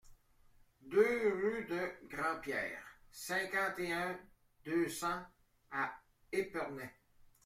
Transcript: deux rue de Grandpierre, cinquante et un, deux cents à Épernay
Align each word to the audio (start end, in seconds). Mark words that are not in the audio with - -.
deux 0.81 0.99
rue 1.43 1.65
de 1.65 1.87
Grandpierre, 2.09 2.81
cinquante 3.11 3.77
et 3.77 3.93
un, 3.93 4.19
deux 4.65 4.89
cents 4.89 5.21
à 5.69 5.91
Épernay 6.31 6.91